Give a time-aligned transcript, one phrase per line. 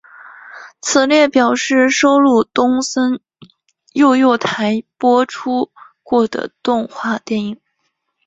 [0.81, 3.19] 此列表示收录东森
[3.93, 5.69] 幼幼台播出
[6.01, 7.61] 过的动画电影。